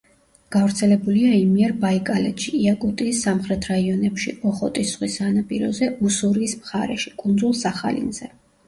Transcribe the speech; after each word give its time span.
გავრცელებულია 0.53 1.33
იმიერბაიკალეთში, 1.39 2.53
იაკუტიის 2.61 3.19
სამხრეთ 3.27 3.69
რაიონებში, 3.73 4.35
ოხოტის 4.53 4.95
ზღვის 4.97 5.23
სანაპიროზე, 5.23 5.95
უსურიის 6.11 6.61
მხარეში, 6.65 7.19
კუნძულ 7.25 7.57
სახალინზე. 7.67 8.37